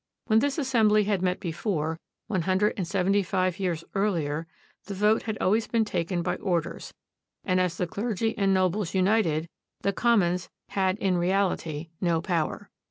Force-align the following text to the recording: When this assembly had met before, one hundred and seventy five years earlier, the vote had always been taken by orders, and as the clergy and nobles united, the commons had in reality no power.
When 0.25 0.39
this 0.39 0.57
assembly 0.57 1.03
had 1.03 1.21
met 1.21 1.39
before, 1.39 1.99
one 2.25 2.41
hundred 2.41 2.73
and 2.75 2.87
seventy 2.87 3.21
five 3.21 3.59
years 3.59 3.83
earlier, 3.93 4.47
the 4.85 4.95
vote 4.95 5.21
had 5.21 5.37
always 5.37 5.67
been 5.67 5.85
taken 5.85 6.23
by 6.23 6.37
orders, 6.37 6.91
and 7.45 7.61
as 7.61 7.77
the 7.77 7.85
clergy 7.85 8.35
and 8.35 8.51
nobles 8.51 8.95
united, 8.95 9.47
the 9.81 9.93
commons 9.93 10.49
had 10.69 10.97
in 10.97 11.19
reality 11.19 11.89
no 12.01 12.19
power. 12.19 12.71